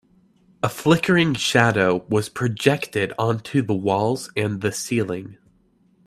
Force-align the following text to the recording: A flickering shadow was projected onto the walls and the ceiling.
A 0.63 0.67
flickering 0.67 1.35
shadow 1.35 2.03
was 2.09 2.27
projected 2.27 3.13
onto 3.19 3.61
the 3.61 3.75
walls 3.75 4.31
and 4.35 4.59
the 4.61 4.71
ceiling. 4.71 5.37